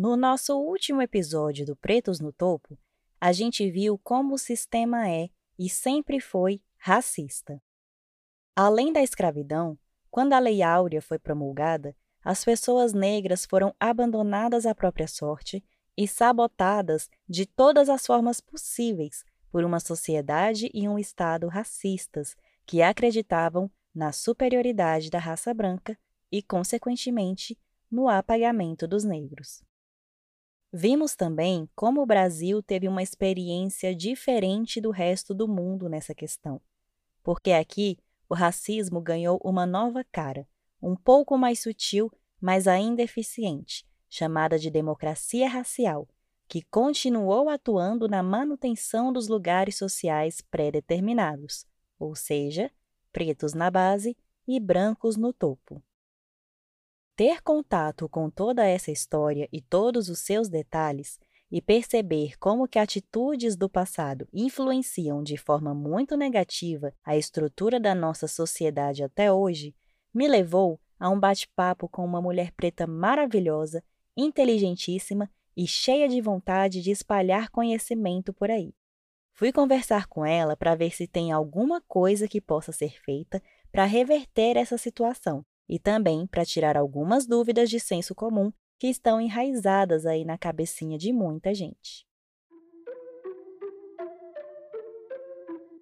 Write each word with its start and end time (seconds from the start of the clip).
No 0.00 0.16
nosso 0.16 0.56
último 0.56 1.02
episódio 1.02 1.66
do 1.66 1.74
Pretos 1.74 2.20
no 2.20 2.32
Topo, 2.32 2.78
a 3.20 3.32
gente 3.32 3.68
viu 3.68 3.98
como 3.98 4.34
o 4.34 4.38
sistema 4.38 5.10
é 5.10 5.28
e 5.58 5.68
sempre 5.68 6.20
foi 6.20 6.62
racista. 6.76 7.60
Além 8.54 8.92
da 8.92 9.02
escravidão, 9.02 9.76
quando 10.08 10.34
a 10.34 10.38
Lei 10.38 10.62
Áurea 10.62 11.02
foi 11.02 11.18
promulgada, 11.18 11.96
as 12.22 12.44
pessoas 12.44 12.92
negras 12.92 13.44
foram 13.44 13.74
abandonadas 13.80 14.66
à 14.66 14.72
própria 14.72 15.08
sorte 15.08 15.64
e 15.96 16.06
sabotadas 16.06 17.10
de 17.28 17.44
todas 17.44 17.88
as 17.88 18.06
formas 18.06 18.40
possíveis 18.40 19.24
por 19.50 19.64
uma 19.64 19.80
sociedade 19.80 20.70
e 20.72 20.88
um 20.88 20.96
Estado 20.96 21.48
racistas 21.48 22.36
que 22.64 22.82
acreditavam 22.82 23.68
na 23.92 24.12
superioridade 24.12 25.10
da 25.10 25.18
raça 25.18 25.52
branca 25.52 25.98
e, 26.30 26.40
consequentemente, 26.40 27.58
no 27.90 28.08
apagamento 28.08 28.86
dos 28.86 29.02
negros. 29.02 29.66
Vimos 30.72 31.16
também 31.16 31.68
como 31.74 32.02
o 32.02 32.06
Brasil 32.06 32.62
teve 32.62 32.86
uma 32.86 33.02
experiência 33.02 33.94
diferente 33.94 34.80
do 34.80 34.90
resto 34.90 35.34
do 35.34 35.48
mundo 35.48 35.88
nessa 35.88 36.14
questão, 36.14 36.60
porque 37.22 37.52
aqui 37.52 37.98
o 38.28 38.34
racismo 38.34 39.00
ganhou 39.00 39.40
uma 39.42 39.64
nova 39.64 40.04
cara, 40.12 40.46
um 40.82 40.94
pouco 40.94 41.38
mais 41.38 41.60
sutil, 41.60 42.12
mas 42.38 42.68
ainda 42.68 43.02
eficiente, 43.02 43.86
chamada 44.10 44.58
de 44.58 44.70
democracia 44.70 45.48
racial, 45.48 46.06
que 46.46 46.62
continuou 46.62 47.48
atuando 47.48 48.06
na 48.06 48.22
manutenção 48.22 49.10
dos 49.10 49.26
lugares 49.26 49.76
sociais 49.76 50.42
pré-determinados, 50.50 51.66
ou 51.98 52.14
seja, 52.14 52.70
pretos 53.10 53.54
na 53.54 53.70
base 53.70 54.14
e 54.46 54.60
brancos 54.60 55.16
no 55.16 55.32
topo. 55.32 55.82
Ter 57.18 57.42
contato 57.42 58.08
com 58.08 58.30
toda 58.30 58.64
essa 58.64 58.92
história 58.92 59.48
e 59.52 59.60
todos 59.60 60.08
os 60.08 60.20
seus 60.20 60.48
detalhes 60.48 61.18
e 61.50 61.60
perceber 61.60 62.38
como 62.38 62.68
que 62.68 62.78
atitudes 62.78 63.56
do 63.56 63.68
passado 63.68 64.28
influenciam 64.32 65.20
de 65.20 65.36
forma 65.36 65.74
muito 65.74 66.16
negativa 66.16 66.94
a 67.04 67.16
estrutura 67.16 67.80
da 67.80 67.92
nossa 67.92 68.28
sociedade 68.28 69.02
até 69.02 69.32
hoje, 69.32 69.74
me 70.14 70.28
levou 70.28 70.80
a 70.96 71.10
um 71.10 71.18
bate-papo 71.18 71.88
com 71.88 72.04
uma 72.04 72.22
mulher 72.22 72.52
preta 72.52 72.86
maravilhosa 72.86 73.82
inteligentíssima 74.16 75.28
e 75.56 75.66
cheia 75.66 76.08
de 76.08 76.20
vontade 76.20 76.80
de 76.80 76.92
espalhar 76.92 77.50
conhecimento 77.50 78.32
por 78.32 78.48
aí. 78.48 78.72
Fui 79.32 79.50
conversar 79.50 80.06
com 80.06 80.24
ela 80.24 80.56
para 80.56 80.76
ver 80.76 80.94
se 80.94 81.08
tem 81.08 81.32
alguma 81.32 81.80
coisa 81.88 82.28
que 82.28 82.40
possa 82.40 82.70
ser 82.70 82.96
feita 83.02 83.42
para 83.72 83.84
reverter 83.86 84.56
essa 84.56 84.78
situação 84.78 85.44
e 85.68 85.78
também 85.78 86.26
para 86.26 86.44
tirar 86.44 86.76
algumas 86.76 87.26
dúvidas 87.26 87.68
de 87.68 87.78
senso 87.78 88.14
comum 88.14 88.52
que 88.78 88.86
estão 88.86 89.20
enraizadas 89.20 90.06
aí 90.06 90.24
na 90.24 90.38
cabecinha 90.38 90.96
de 90.96 91.12
muita 91.12 91.54
gente. 91.54 92.06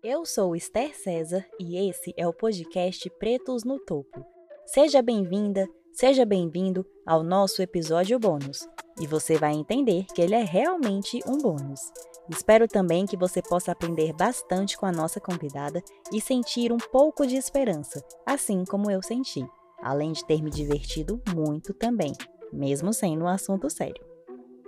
Eu 0.02 0.24
sou 0.24 0.54
Esther 0.54 0.96
César 0.96 1.44
e 1.58 1.76
esse 1.88 2.14
é 2.16 2.26
o 2.26 2.32
podcast 2.32 3.08
Pretos 3.18 3.64
no 3.64 3.78
Topo. 3.78 4.24
Seja 4.64 5.02
bem-vinda, 5.02 5.68
Seja 5.96 6.26
bem-vindo 6.26 6.84
ao 7.06 7.22
nosso 7.22 7.62
episódio 7.62 8.18
bônus, 8.18 8.68
e 9.00 9.06
você 9.06 9.38
vai 9.38 9.54
entender 9.54 10.04
que 10.14 10.20
ele 10.20 10.34
é 10.34 10.44
realmente 10.44 11.22
um 11.26 11.38
bônus. 11.38 11.80
Espero 12.28 12.68
também 12.68 13.06
que 13.06 13.16
você 13.16 13.40
possa 13.40 13.72
aprender 13.72 14.12
bastante 14.12 14.76
com 14.76 14.84
a 14.84 14.92
nossa 14.92 15.18
convidada 15.18 15.82
e 16.12 16.20
sentir 16.20 16.70
um 16.70 16.76
pouco 16.76 17.26
de 17.26 17.36
esperança, 17.36 18.04
assim 18.26 18.62
como 18.66 18.90
eu 18.90 19.00
senti, 19.00 19.42
além 19.80 20.12
de 20.12 20.24
ter 20.24 20.42
me 20.42 20.50
divertido 20.50 21.20
muito 21.34 21.72
também, 21.74 22.12
mesmo 22.52 22.92
sendo 22.92 23.24
um 23.24 23.28
assunto 23.28 23.68
sério. 23.70 24.04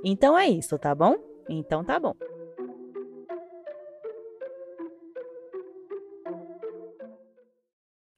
Então 0.05 0.39
é 0.39 0.49
isso, 0.49 0.79
tá 0.79 0.95
bom? 0.95 1.15
Então 1.49 1.85
tá 1.85 1.99
bom. 1.99 2.15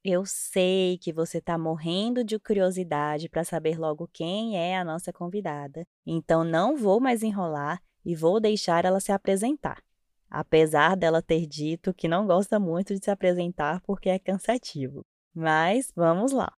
Eu 0.02 0.24
sei 0.24 0.96
que 0.96 1.12
você 1.12 1.38
está 1.38 1.58
morrendo 1.58 2.24
de 2.24 2.38
curiosidade 2.38 3.28
para 3.28 3.44
saber 3.44 3.78
logo 3.78 4.08
quem 4.12 4.56
é 4.56 4.78
a 4.78 4.84
nossa 4.84 5.12
convidada, 5.12 5.86
então 6.06 6.42
não 6.42 6.74
vou 6.74 6.98
mais 6.98 7.22
enrolar 7.22 7.82
e 8.02 8.16
vou 8.16 8.40
deixar 8.40 8.86
ela 8.86 8.98
se 8.98 9.12
apresentar. 9.12 9.82
Apesar 10.30 10.96
dela 10.96 11.20
ter 11.20 11.46
dito 11.46 11.92
que 11.92 12.08
não 12.08 12.26
gosta 12.26 12.58
muito 12.58 12.94
de 12.94 13.04
se 13.04 13.10
apresentar 13.10 13.82
porque 13.82 14.08
é 14.08 14.18
cansativo. 14.18 15.04
Mas 15.34 15.92
vamos 15.94 16.32
lá. 16.32 16.50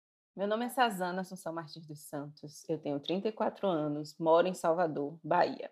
Meu 0.41 0.49
nome 0.49 0.65
é 0.65 0.71
Sazana 0.71 1.21
Assunção 1.21 1.53
Martins 1.53 1.87
dos 1.87 1.99
Santos, 1.99 2.67
eu 2.67 2.79
tenho 2.79 2.99
34 2.99 3.69
anos, 3.69 4.17
moro 4.19 4.49
em 4.49 4.55
Salvador, 4.55 5.19
Bahia. 5.23 5.71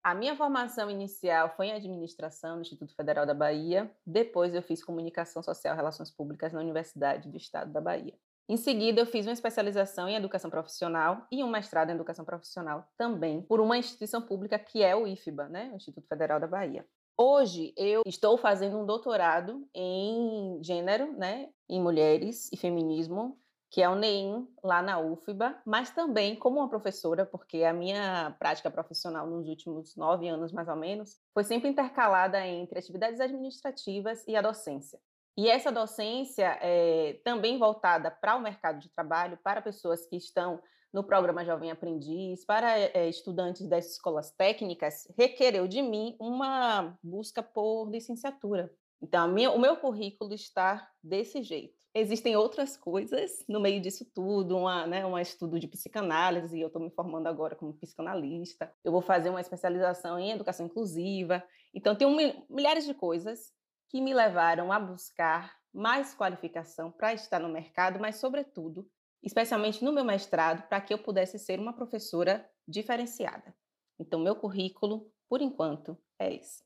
A 0.00 0.14
minha 0.14 0.36
formação 0.36 0.88
inicial 0.88 1.50
foi 1.56 1.66
em 1.66 1.72
administração 1.72 2.54
no 2.54 2.62
Instituto 2.62 2.94
Federal 2.94 3.26
da 3.26 3.34
Bahia. 3.34 3.90
Depois 4.06 4.54
eu 4.54 4.62
fiz 4.62 4.84
comunicação 4.84 5.42
social 5.42 5.74
e 5.74 5.76
relações 5.76 6.08
públicas 6.08 6.52
na 6.52 6.60
Universidade 6.60 7.28
do 7.28 7.36
Estado 7.36 7.72
da 7.72 7.80
Bahia. 7.80 8.14
Em 8.48 8.56
seguida, 8.56 9.00
eu 9.00 9.06
fiz 9.06 9.26
uma 9.26 9.32
especialização 9.32 10.08
em 10.08 10.14
educação 10.14 10.52
profissional 10.52 11.26
e 11.28 11.42
um 11.42 11.50
mestrado 11.50 11.90
em 11.90 11.94
educação 11.94 12.24
profissional 12.24 12.86
também 12.96 13.42
por 13.42 13.58
uma 13.58 13.76
instituição 13.76 14.22
pública 14.22 14.56
que 14.56 14.84
é 14.84 14.94
o 14.94 15.04
IFBA, 15.04 15.48
né, 15.48 15.68
o 15.72 15.76
Instituto 15.76 16.06
Federal 16.06 16.38
da 16.38 16.46
Bahia. 16.46 16.86
Hoje 17.18 17.74
eu 17.76 18.02
estou 18.06 18.38
fazendo 18.38 18.78
um 18.78 18.86
doutorado 18.86 19.68
em 19.74 20.62
gênero, 20.62 21.12
né, 21.18 21.50
em 21.68 21.82
mulheres 21.82 22.48
e 22.52 22.56
feminismo 22.56 23.36
que 23.70 23.80
é 23.80 23.88
o 23.88 23.94
NEIM, 23.94 24.48
lá 24.64 24.82
na 24.82 24.98
UFBA, 24.98 25.56
mas 25.64 25.90
também 25.90 26.34
como 26.34 26.58
uma 26.58 26.68
professora, 26.68 27.24
porque 27.24 27.62
a 27.62 27.72
minha 27.72 28.34
prática 28.36 28.68
profissional 28.68 29.28
nos 29.28 29.48
últimos 29.48 29.94
nove 29.94 30.28
anos, 30.28 30.52
mais 30.52 30.68
ou 30.68 30.74
menos, 30.74 31.16
foi 31.32 31.44
sempre 31.44 31.68
intercalada 31.68 32.44
entre 32.44 32.80
atividades 32.80 33.20
administrativas 33.20 34.26
e 34.26 34.34
a 34.34 34.42
docência. 34.42 34.98
E 35.38 35.48
essa 35.48 35.70
docência 35.70 36.58
é 36.60 37.20
também 37.24 37.58
voltada 37.58 38.10
para 38.10 38.34
o 38.34 38.40
mercado 38.40 38.80
de 38.80 38.90
trabalho, 38.90 39.38
para 39.42 39.62
pessoas 39.62 40.04
que 40.04 40.16
estão 40.16 40.60
no 40.92 41.04
programa 41.04 41.44
Jovem 41.44 41.70
Aprendiz, 41.70 42.44
para 42.44 42.76
é, 42.76 43.08
estudantes 43.08 43.68
das 43.68 43.92
escolas 43.92 44.32
técnicas, 44.32 45.06
requereu 45.16 45.68
de 45.68 45.80
mim 45.80 46.16
uma 46.18 46.98
busca 47.00 47.40
por 47.40 47.88
licenciatura. 47.88 48.68
Então, 49.00 49.28
minha, 49.28 49.52
o 49.52 49.60
meu 49.60 49.76
currículo 49.76 50.34
está 50.34 50.90
desse 51.00 51.44
jeito 51.44 51.79
existem 51.94 52.36
outras 52.36 52.76
coisas 52.76 53.44
no 53.48 53.60
meio 53.60 53.80
disso 53.80 54.04
tudo, 54.14 54.56
uma, 54.56 54.86
né, 54.86 55.04
um 55.04 55.18
estudo 55.18 55.58
de 55.58 55.66
psicanálise, 55.66 56.60
eu 56.60 56.68
estou 56.68 56.82
me 56.82 56.90
formando 56.90 57.26
agora 57.26 57.56
como 57.56 57.74
psicanalista. 57.74 58.72
Eu 58.84 58.92
vou 58.92 59.02
fazer 59.02 59.30
uma 59.30 59.40
especialização 59.40 60.18
em 60.18 60.30
educação 60.30 60.66
inclusiva. 60.66 61.42
Então, 61.74 61.96
tem 61.96 62.06
um, 62.06 62.16
milhares 62.48 62.84
de 62.84 62.94
coisas 62.94 63.52
que 63.88 64.00
me 64.00 64.14
levaram 64.14 64.72
a 64.72 64.78
buscar 64.78 65.56
mais 65.72 66.14
qualificação 66.14 66.90
para 66.90 67.12
estar 67.12 67.40
no 67.40 67.48
mercado, 67.48 67.98
mas, 68.00 68.16
sobretudo, 68.16 68.88
especialmente 69.22 69.84
no 69.84 69.92
meu 69.92 70.04
mestrado, 70.04 70.66
para 70.68 70.80
que 70.80 70.94
eu 70.94 70.98
pudesse 70.98 71.38
ser 71.38 71.58
uma 71.58 71.72
professora 71.72 72.48
diferenciada. 72.66 73.54
Então, 73.98 74.20
meu 74.20 74.34
currículo, 74.34 75.10
por 75.28 75.42
enquanto, 75.42 75.98
é 76.18 76.34
esse. 76.34 76.62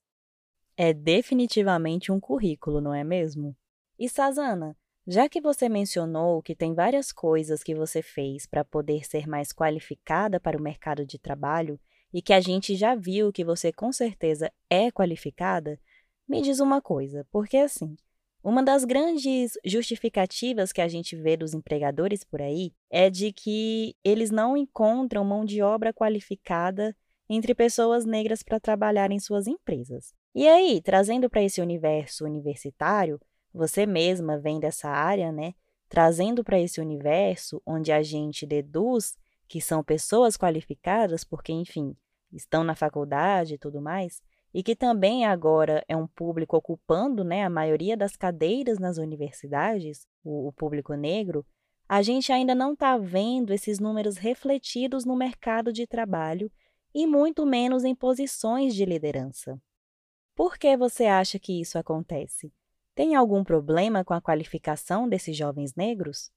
É 0.77 0.93
definitivamente 0.93 2.12
um 2.12 2.21
currículo, 2.21 2.81
não 2.81 2.95
é 2.95 3.05
mesmo? 3.05 3.56
E 3.99 4.09
Sazana, 4.09 4.77
já 5.06 5.28
que 5.28 5.41
você 5.41 5.69
mencionou 5.69 6.42
que 6.42 6.54
tem 6.54 6.75
várias 6.75 7.12
coisas 7.12 7.62
que 7.62 7.75
você 7.75 8.03
fez 8.03 8.47
para 8.47 8.65
poder 8.65 9.04
ser 9.04 9.26
mais 9.26 9.53
qualificada 9.53 10.41
para 10.41 10.56
o 10.56 10.62
mercado 10.62 11.04
de 11.04 11.19
trabalho 11.19 11.78
e 12.12 12.22
que 12.22 12.32
a 12.32 12.41
gente 12.41 12.75
já 12.75 12.94
viu 12.94 13.32
que 13.32 13.44
você 13.44 13.72
com 13.72 13.93
certeza 13.93 14.50
é 14.70 14.91
qualificada, 14.91 15.78
me 16.26 16.41
diz 16.41 16.60
uma 16.60 16.81
coisa, 16.81 17.26
porque 17.31 17.56
assim, 17.59 17.97
uma 18.43 18.62
das 18.62 18.84
grandes 18.84 19.59
justificativas 19.64 20.72
que 20.72 20.81
a 20.81 20.88
gente 20.88 21.16
vê 21.16 21.37
dos 21.37 21.54
empregadores 21.54 22.22
por 22.22 22.41
aí 22.41 22.72
é 22.91 23.10
de 23.10 23.32
que 23.32 23.97
eles 24.04 24.31
não 24.31 24.56
encontram 24.56 25.25
mão 25.25 25.44
de 25.44 25.60
obra 25.60 25.93
qualificada 25.93 26.96
entre 27.29 27.55
pessoas 27.55 28.05
negras 28.05 28.43
para 28.43 28.61
trabalhar 28.61 29.11
em 29.11 29.19
suas 29.19 29.46
empresas. 29.46 30.12
E 30.34 30.46
aí, 30.46 30.81
trazendo 30.82 31.31
para 31.31 31.43
esse 31.43 31.61
universo 31.61 32.25
universitário, 32.25 33.20
você 33.55 33.87
mesma 33.87 34.37
vem 34.37 34.59
dessa 34.59 34.89
área, 34.89 35.31
né? 35.31 35.55
Trazendo 35.89 36.43
para 36.43 36.59
esse 36.59 36.81
universo 36.81 37.62
onde 37.65 37.93
a 37.93 38.03
gente 38.03 38.45
deduz 38.45 39.17
que 39.47 39.61
são 39.61 39.85
pessoas 39.85 40.37
qualificadas, 40.37 41.23
porque, 41.23 41.53
enfim, 41.53 41.97
estão 42.33 42.65
na 42.65 42.75
faculdade 42.75 43.55
e 43.55 43.59
tudo 43.59 43.81
mais, 43.81 44.21
e 44.53 44.62
que 44.62 44.75
também 44.75 45.25
agora 45.25 45.85
é 45.87 45.97
um 45.97 46.06
público 46.06 46.56
ocupando 46.56 47.23
né, 47.23 47.45
a 47.45 47.51
maioria 47.51 47.97
das 47.97 48.17
cadeiras 48.17 48.79
nas 48.79 48.99
universidades, 48.99 50.06
o, 50.25 50.49
o 50.49 50.53
público 50.53 50.95
negro, 50.95 51.47
a 51.89 52.03
gente 52.03 52.33
ainda 52.33 52.55
não 52.55 52.73
está 52.73 52.97
vendo 52.97 53.53
esses 53.53 53.79
números 53.79 54.17
refletidos 54.17 55.05
no 55.05 55.15
mercado 55.15 55.73
de 55.73 55.87
trabalho 55.87 56.51
e 56.95 57.06
muito 57.06 57.45
menos 57.45 57.85
em 57.85 57.95
posições 57.95 58.75
de 58.75 58.85
liderança. 58.85 59.61
Por 60.35 60.56
que 60.56 60.77
você 60.77 61.05
acha 61.05 61.39
que 61.39 61.61
isso 61.61 61.79
acontece? 61.79 62.53
Tem 62.94 63.17
algum 63.17 63.43
problema 63.43 64.05
com 64.05 64.14
a 64.14 64.20
qualificação 64.20 65.08
desses 65.08 65.37
jovens 65.37 65.75
negros? 65.75 66.31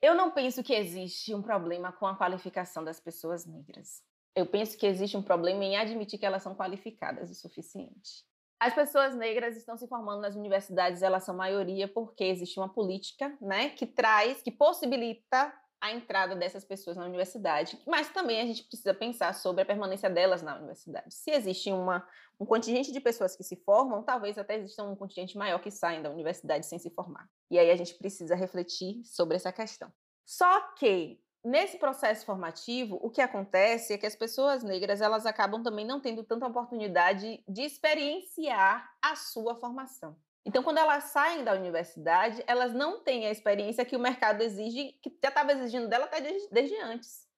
Eu 0.00 0.16
não 0.16 0.32
penso 0.32 0.60
que 0.60 0.74
existe 0.74 1.32
um 1.32 1.40
problema 1.40 1.92
com 1.92 2.04
a 2.04 2.16
qualificação 2.16 2.82
das 2.82 2.98
pessoas 2.98 3.46
negras. 3.46 4.02
Eu 4.34 4.44
penso 4.44 4.76
que 4.76 4.86
existe 4.86 5.16
um 5.16 5.22
problema 5.22 5.62
em 5.62 5.76
admitir 5.76 6.18
que 6.18 6.26
elas 6.26 6.42
são 6.42 6.56
qualificadas 6.56 7.30
o 7.30 7.34
suficiente. 7.34 8.24
As 8.58 8.74
pessoas 8.74 9.14
negras 9.14 9.56
estão 9.56 9.76
se 9.76 9.86
formando 9.86 10.22
nas 10.22 10.34
universidades, 10.34 11.02
elas 11.02 11.24
são 11.24 11.36
maioria 11.36 11.86
porque 11.86 12.24
existe 12.24 12.58
uma 12.58 12.72
política, 12.72 13.36
né, 13.40 13.70
que 13.70 13.86
traz, 13.86 14.42
que 14.42 14.50
possibilita 14.50 15.52
a 15.82 15.90
entrada 15.90 16.36
dessas 16.36 16.64
pessoas 16.64 16.96
na 16.96 17.04
universidade, 17.04 17.76
mas 17.84 18.08
também 18.08 18.40
a 18.40 18.46
gente 18.46 18.62
precisa 18.62 18.94
pensar 18.94 19.34
sobre 19.34 19.62
a 19.62 19.66
permanência 19.66 20.08
delas 20.08 20.40
na 20.40 20.54
universidade. 20.54 21.12
Se 21.12 21.32
existe 21.32 21.72
uma, 21.72 22.06
um 22.38 22.46
contingente 22.46 22.92
de 22.92 23.00
pessoas 23.00 23.34
que 23.34 23.42
se 23.42 23.56
formam, 23.56 24.00
talvez 24.00 24.38
até 24.38 24.56
exista 24.56 24.84
um 24.84 24.94
contingente 24.94 25.36
maior 25.36 25.58
que 25.58 25.72
saem 25.72 26.00
da 26.00 26.08
universidade 26.08 26.66
sem 26.66 26.78
se 26.78 26.88
formar. 26.90 27.28
E 27.50 27.58
aí 27.58 27.68
a 27.68 27.74
gente 27.74 27.94
precisa 27.94 28.36
refletir 28.36 29.04
sobre 29.04 29.34
essa 29.34 29.50
questão. 29.50 29.92
Só 30.24 30.60
que 30.76 31.20
nesse 31.44 31.78
processo 31.78 32.24
formativo, 32.24 33.00
o 33.02 33.10
que 33.10 33.20
acontece 33.20 33.92
é 33.92 33.98
que 33.98 34.06
as 34.06 34.14
pessoas 34.14 34.62
negras 34.62 35.00
elas 35.00 35.26
acabam 35.26 35.64
também 35.64 35.84
não 35.84 36.00
tendo 36.00 36.22
tanta 36.22 36.46
oportunidade 36.46 37.42
de 37.48 37.62
experienciar 37.62 38.88
a 39.02 39.16
sua 39.16 39.56
formação. 39.56 40.16
Então, 40.44 40.62
quando 40.62 40.78
elas 40.78 41.04
saem 41.04 41.44
da 41.44 41.54
universidade, 41.54 42.42
elas 42.46 42.72
não 42.74 43.02
têm 43.02 43.26
a 43.26 43.30
experiência 43.30 43.84
que 43.84 43.96
o 43.96 44.00
mercado 44.00 44.42
exige, 44.42 44.98
que 45.02 45.10
já 45.22 45.28
estava 45.28 45.52
exigindo 45.52 45.88
dela 45.88 46.06
até 46.06 46.20
desde, 46.20 46.48
desde 46.50 46.76
antes. 46.76 47.28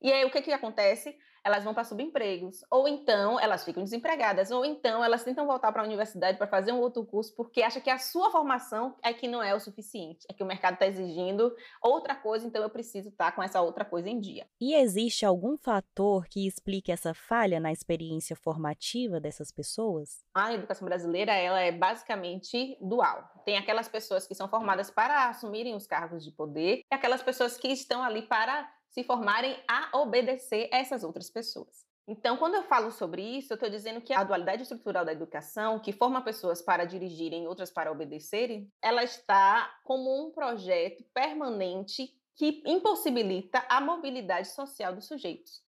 E 0.00 0.12
aí, 0.12 0.24
o 0.24 0.30
que, 0.30 0.42
que 0.42 0.52
acontece? 0.52 1.16
Elas 1.44 1.62
vão 1.62 1.74
para 1.74 1.84
subempregos, 1.84 2.64
ou 2.70 2.88
então 2.88 3.38
elas 3.38 3.64
ficam 3.64 3.84
desempregadas, 3.84 4.50
ou 4.50 4.64
então 4.64 5.04
elas 5.04 5.22
tentam 5.22 5.46
voltar 5.46 5.70
para 5.72 5.82
a 5.82 5.84
universidade 5.84 6.38
para 6.38 6.46
fazer 6.46 6.72
um 6.72 6.80
outro 6.80 7.04
curso 7.04 7.34
porque 7.36 7.62
acha 7.62 7.80
que 7.80 7.90
a 7.90 7.98
sua 7.98 8.30
formação 8.30 8.96
é 9.02 9.12
que 9.12 9.28
não 9.28 9.42
é 9.42 9.54
o 9.54 9.60
suficiente, 9.60 10.26
é 10.28 10.32
que 10.32 10.42
o 10.42 10.46
mercado 10.46 10.74
está 10.74 10.86
exigindo 10.86 11.54
outra 11.82 12.14
coisa, 12.14 12.46
então 12.46 12.62
eu 12.62 12.70
preciso 12.70 13.10
estar 13.10 13.26
tá 13.26 13.32
com 13.32 13.42
essa 13.42 13.60
outra 13.60 13.84
coisa 13.84 14.08
em 14.08 14.18
dia. 14.18 14.46
E 14.60 14.74
existe 14.74 15.26
algum 15.26 15.56
fator 15.56 16.26
que 16.26 16.46
explique 16.46 16.90
essa 16.90 17.12
falha 17.12 17.60
na 17.60 17.70
experiência 17.70 18.34
formativa 18.34 19.20
dessas 19.20 19.52
pessoas? 19.52 20.24
A 20.34 20.54
educação 20.54 20.86
brasileira 20.86 21.32
ela 21.32 21.60
é 21.60 21.70
basicamente 21.70 22.78
dual. 22.80 23.30
Tem 23.44 23.58
aquelas 23.58 23.88
pessoas 23.88 24.26
que 24.26 24.34
são 24.34 24.48
formadas 24.48 24.90
para 24.90 25.28
assumirem 25.28 25.74
os 25.74 25.86
cargos 25.86 26.24
de 26.24 26.30
poder 26.30 26.80
e 26.90 26.94
aquelas 26.94 27.22
pessoas 27.22 27.56
que 27.58 27.68
estão 27.68 28.02
ali 28.02 28.22
para 28.22 28.68
se 28.94 29.02
formarem 29.02 29.60
a 29.68 29.90
obedecer 29.98 30.68
essas 30.72 31.02
outras 31.02 31.28
pessoas. 31.28 31.84
Então, 32.06 32.36
quando 32.36 32.54
eu 32.54 32.62
falo 32.62 32.92
sobre 32.92 33.22
isso, 33.22 33.52
eu 33.52 33.56
estou 33.56 33.68
dizendo 33.68 34.00
que 34.00 34.12
a 34.12 34.22
dualidade 34.22 34.62
estrutural 34.62 35.04
da 35.04 35.12
educação, 35.12 35.80
que 35.80 35.92
forma 35.92 36.22
pessoas 36.22 36.62
para 36.62 36.84
dirigirem 36.84 37.44
e 37.44 37.46
outras 37.48 37.72
para 37.72 37.90
obedecerem, 37.90 38.70
ela 38.80 39.02
está 39.02 39.68
como 39.82 40.24
um 40.24 40.30
projeto 40.30 41.02
permanente 41.12 42.14
que 42.36 42.62
impossibilita 42.66 43.64
a 43.68 43.80
mobilidade 43.80 44.48
social 44.48 44.94
dos 44.94 45.06
sujeitos. 45.06 45.64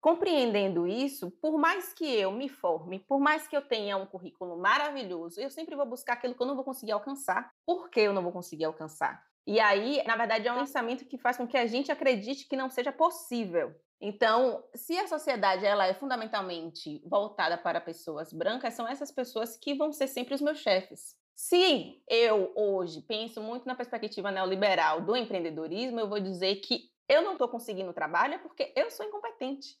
Compreendendo 0.00 0.86
isso, 0.86 1.30
por 1.42 1.58
mais 1.58 1.92
que 1.92 2.04
eu 2.04 2.30
me 2.30 2.48
forme, 2.48 3.00
por 3.00 3.18
mais 3.18 3.48
que 3.48 3.56
eu 3.56 3.62
tenha 3.62 3.96
um 3.96 4.06
currículo 4.06 4.56
maravilhoso, 4.56 5.40
eu 5.40 5.50
sempre 5.50 5.74
vou 5.74 5.84
buscar 5.84 6.14
aquilo 6.14 6.34
que 6.34 6.42
eu 6.42 6.46
não 6.46 6.54
vou 6.54 6.64
conseguir 6.64 6.92
alcançar. 6.92 7.52
Por 7.66 7.90
que 7.90 8.00
eu 8.00 8.14
não 8.14 8.22
vou 8.22 8.32
conseguir 8.32 8.64
alcançar? 8.64 9.20
E 9.46 9.60
aí, 9.60 10.02
na 10.04 10.16
verdade, 10.16 10.48
é 10.48 10.52
um 10.52 10.58
pensamento 10.58 11.04
que 11.04 11.16
faz 11.16 11.36
com 11.36 11.46
que 11.46 11.56
a 11.56 11.66
gente 11.66 11.92
acredite 11.92 12.48
que 12.48 12.56
não 12.56 12.68
seja 12.68 12.90
possível. 12.90 13.74
Então, 14.00 14.62
se 14.74 14.98
a 14.98 15.06
sociedade 15.06 15.64
ela 15.64 15.86
é 15.86 15.94
fundamentalmente 15.94 17.00
voltada 17.06 17.56
para 17.56 17.80
pessoas 17.80 18.32
brancas, 18.32 18.74
são 18.74 18.86
essas 18.86 19.10
pessoas 19.10 19.56
que 19.56 19.74
vão 19.74 19.92
ser 19.92 20.08
sempre 20.08 20.34
os 20.34 20.40
meus 20.40 20.58
chefes. 20.58 21.16
Se 21.34 22.02
eu 22.08 22.52
hoje 22.56 23.02
penso 23.02 23.40
muito 23.40 23.66
na 23.66 23.74
perspectiva 23.74 24.30
neoliberal 24.30 25.00
do 25.00 25.16
empreendedorismo, 25.16 26.00
eu 26.00 26.08
vou 26.08 26.18
dizer 26.18 26.56
que 26.56 26.90
eu 27.08 27.22
não 27.22 27.32
estou 27.32 27.48
conseguindo 27.48 27.92
trabalho 27.92 28.40
porque 28.40 28.72
eu 28.74 28.90
sou 28.90 29.06
incompetente. 29.06 29.76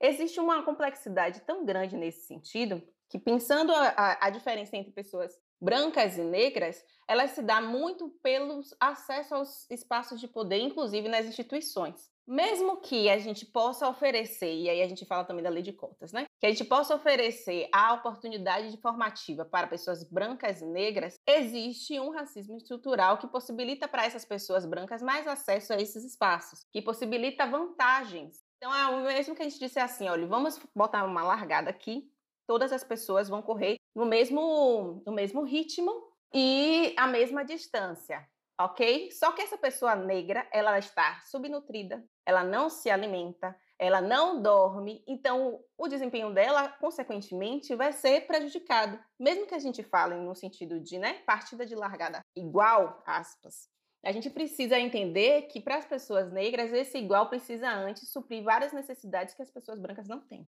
Existe 0.00 0.40
uma 0.40 0.62
complexidade 0.62 1.40
tão 1.40 1.64
grande 1.64 1.96
nesse 1.96 2.26
sentido 2.26 2.82
que, 3.08 3.18
pensando 3.18 3.72
a, 3.72 3.88
a, 3.88 4.26
a 4.26 4.30
diferença 4.30 4.76
entre 4.76 4.92
pessoas 4.92 5.38
brancas 5.64 6.18
e 6.18 6.22
negras, 6.22 6.84
ela 7.08 7.26
se 7.26 7.40
dá 7.40 7.60
muito 7.60 8.10
pelo 8.22 8.60
acesso 8.78 9.34
aos 9.34 9.66
espaços 9.70 10.20
de 10.20 10.28
poder, 10.28 10.58
inclusive 10.58 11.08
nas 11.08 11.24
instituições. 11.24 12.12
Mesmo 12.26 12.78
que 12.78 13.08
a 13.10 13.18
gente 13.18 13.44
possa 13.44 13.88
oferecer, 13.88 14.54
e 14.54 14.68
aí 14.68 14.82
a 14.82 14.88
gente 14.88 15.04
fala 15.04 15.24
também 15.24 15.42
da 15.42 15.50
lei 15.50 15.62
de 15.62 15.72
cotas, 15.72 16.12
né? 16.12 16.26
Que 16.40 16.46
a 16.46 16.50
gente 16.50 16.64
possa 16.64 16.94
oferecer 16.94 17.68
a 17.72 17.94
oportunidade 17.94 18.74
formativa 18.78 19.44
para 19.44 19.66
pessoas 19.66 20.04
brancas 20.04 20.62
e 20.62 20.66
negras, 20.66 21.18
existe 21.26 21.98
um 21.98 22.10
racismo 22.10 22.56
estrutural 22.56 23.18
que 23.18 23.26
possibilita 23.26 23.88
para 23.88 24.04
essas 24.04 24.24
pessoas 24.24 24.64
brancas 24.64 25.02
mais 25.02 25.26
acesso 25.26 25.72
a 25.72 25.80
esses 25.80 26.04
espaços, 26.04 26.64
que 26.72 26.80
possibilita 26.80 27.46
vantagens. 27.46 28.42
Então 28.56 28.74
é 28.74 28.86
o 28.88 29.04
mesmo 29.04 29.34
que 29.34 29.42
a 29.42 29.44
gente 29.44 29.58
disse 29.58 29.78
assim, 29.78 30.08
olha, 30.08 30.26
vamos 30.26 30.58
botar 30.74 31.04
uma 31.04 31.22
largada 31.22 31.68
aqui, 31.68 32.10
todas 32.46 32.72
as 32.72 32.84
pessoas 32.84 33.28
vão 33.28 33.42
correr 33.42 33.76
no 33.94 34.04
mesmo, 34.04 35.02
no 35.06 35.12
mesmo 35.12 35.42
ritmo 35.42 35.92
e 36.32 36.94
a 36.96 37.06
mesma 37.06 37.44
distância, 37.44 38.26
ok? 38.60 39.10
Só 39.12 39.32
que 39.32 39.42
essa 39.42 39.56
pessoa 39.56 39.94
negra, 39.94 40.48
ela 40.52 40.78
está 40.78 41.20
subnutrida, 41.20 42.04
ela 42.26 42.42
não 42.42 42.68
se 42.68 42.90
alimenta, 42.90 43.56
ela 43.78 44.00
não 44.00 44.40
dorme, 44.40 45.04
então 45.06 45.60
o 45.76 45.88
desempenho 45.88 46.32
dela, 46.32 46.68
consequentemente, 46.68 47.74
vai 47.74 47.92
ser 47.92 48.26
prejudicado. 48.26 48.98
Mesmo 49.18 49.46
que 49.46 49.54
a 49.54 49.58
gente 49.58 49.82
fale 49.82 50.14
no 50.14 50.34
sentido 50.34 50.80
de, 50.80 50.98
né, 50.98 51.14
partida 51.26 51.66
de 51.66 51.74
largada 51.74 52.20
igual, 52.36 53.02
aspas, 53.06 53.68
a 54.04 54.12
gente 54.12 54.28
precisa 54.28 54.78
entender 54.78 55.42
que 55.42 55.60
para 55.60 55.76
as 55.76 55.86
pessoas 55.86 56.30
negras 56.30 56.72
esse 56.72 56.98
igual 56.98 57.28
precisa 57.28 57.70
antes 57.70 58.10
suprir 58.10 58.44
várias 58.44 58.72
necessidades 58.72 59.34
que 59.34 59.42
as 59.42 59.50
pessoas 59.50 59.80
brancas 59.80 60.06
não 60.06 60.20
têm. 60.20 60.46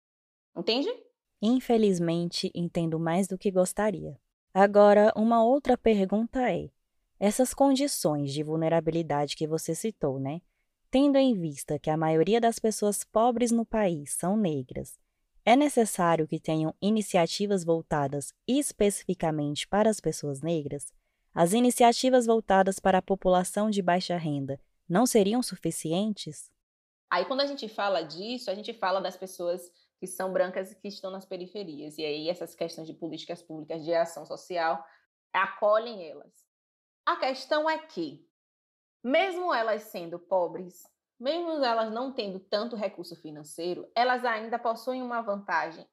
Entende? 0.57 0.89
Infelizmente, 1.43 2.51
entendo 2.55 2.99
mais 2.99 3.27
do 3.27 3.39
que 3.39 3.51
gostaria. 3.51 4.19
Agora, 4.53 5.13
uma 5.17 5.43
outra 5.43 5.79
pergunta 5.79 6.51
é: 6.51 6.71
essas 7.19 7.55
condições 7.55 8.33
de 8.33 8.43
vulnerabilidade 8.43 9.37
que 9.37 9.47
você 9.47 9.75
citou, 9.75 10.19
né? 10.19 10.43
Tendo 10.91 11.17
em 11.17 11.35
vista 11.35 11.79
que 11.79 11.89
a 11.89 11.97
maioria 11.97 12.41
das 12.41 12.59
pessoas 12.59 13.05
pobres 13.05 13.51
no 13.53 13.65
país 13.65 14.13
são 14.13 14.37
negras, 14.37 14.99
é 15.45 15.57
necessário 15.57 16.29
que 16.29 16.39
tenham 16.39 16.75
iniciativas 16.83 17.65
voltadas 17.65 18.35
especificamente 18.47 19.67
para 19.67 19.89
as 19.89 20.01
pessoas 20.01 20.43
negras? 20.43 20.93
As 21.33 21.53
iniciativas 21.53 22.27
voltadas 22.27 22.79
para 22.79 22.99
a 22.99 23.03
população 23.03 23.71
de 23.71 23.81
baixa 23.81 24.17
renda 24.17 24.61
não 24.89 25.07
seriam 25.07 25.43
suficientes? 25.43 26.51
Aí, 27.09 27.25
quando 27.25 27.41
a 27.41 27.47
gente 27.47 27.69
fala 27.69 28.03
disso, 28.03 28.51
a 28.51 28.55
gente 28.55 28.73
fala 28.73 29.01
das 29.01 29.17
pessoas 29.17 29.71
que 30.01 30.07
são 30.07 30.33
brancas 30.33 30.73
e 30.73 30.75
que 30.75 30.89
estão 30.89 31.11
nas 31.11 31.27
periferias. 31.27 31.99
E 31.99 32.05
aí 32.05 32.29
essas 32.31 32.55
questões 32.55 32.89
de 32.89 32.95
políticas 32.95 33.43
públicas 33.43 33.85
de 33.85 33.95
ação 33.95 34.25
social 34.25 34.83
acolhem 35.31 36.09
elas. 36.09 36.49
A 37.07 37.17
questão 37.17 37.69
é 37.69 37.79
que, 37.79 38.27
mesmo 39.05 39.53
elas 39.53 39.83
sendo 39.85 40.19
pobres, 40.19 40.83
mesmo 41.19 41.63
elas 41.63 41.93
não 41.93 42.15
tendo 42.15 42.41
tanto 42.41 42.77
recurso 42.77 43.15
financeiro, 43.15 43.91
elas 43.95 44.25
ainda 44.25 44.59
possuem 44.59 45.03
uma 45.03 45.21
vantagem 45.21 45.87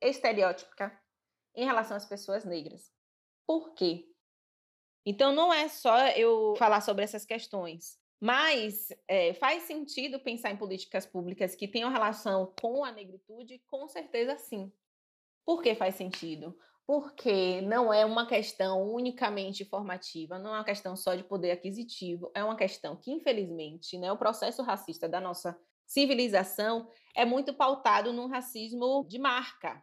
estereótipa 0.00 0.90
em 1.54 1.66
relação 1.66 1.96
às 1.96 2.06
pessoas 2.06 2.44
negras. 2.44 2.90
Por 3.46 3.74
quê? 3.74 4.08
Então 5.04 5.32
não 5.32 5.52
é 5.52 5.68
só 5.68 6.08
eu 6.08 6.54
falar 6.56 6.80
sobre 6.80 7.04
essas 7.04 7.26
questões. 7.26 8.00
Mas 8.24 8.86
é, 9.08 9.34
faz 9.34 9.64
sentido 9.64 10.20
pensar 10.20 10.52
em 10.52 10.56
políticas 10.56 11.04
públicas 11.04 11.56
que 11.56 11.66
tenham 11.66 11.90
relação 11.90 12.54
com 12.60 12.84
a 12.84 12.92
negritude? 12.92 13.60
Com 13.66 13.88
certeza 13.88 14.38
sim. 14.38 14.72
Por 15.44 15.60
que 15.60 15.74
faz 15.74 15.96
sentido? 15.96 16.56
Porque 16.86 17.60
não 17.62 17.92
é 17.92 18.06
uma 18.06 18.24
questão 18.24 18.94
unicamente 18.94 19.64
formativa, 19.64 20.38
não 20.38 20.54
é 20.54 20.58
uma 20.58 20.64
questão 20.64 20.94
só 20.94 21.16
de 21.16 21.24
poder 21.24 21.50
aquisitivo, 21.50 22.30
é 22.32 22.44
uma 22.44 22.54
questão 22.54 22.94
que, 22.94 23.10
infelizmente, 23.10 23.98
né, 23.98 24.12
o 24.12 24.16
processo 24.16 24.62
racista 24.62 25.08
da 25.08 25.20
nossa 25.20 25.58
civilização 25.84 26.88
é 27.16 27.24
muito 27.24 27.52
pautado 27.52 28.12
num 28.12 28.28
racismo 28.28 29.04
de 29.08 29.18
marca. 29.18 29.82